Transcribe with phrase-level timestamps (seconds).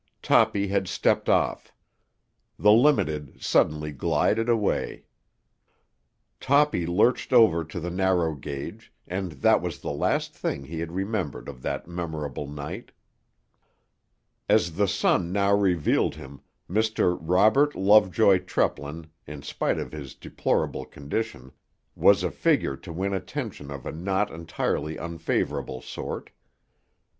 [0.23, 1.71] Toppy had stepped off.
[2.57, 5.05] The Limited suddenly glided away.
[6.39, 10.91] Toppy lurched over to the narrow gauge, and that was the last thing he had
[10.91, 12.93] remembered of that memorable night.
[14.49, 17.15] As the sun now revealed him, Mr.
[17.21, 21.51] Robert Lovejoy Treplin, in spite of his deplorable condition,
[21.95, 26.31] was a figure to win attention of a not entirely unfavourable sort.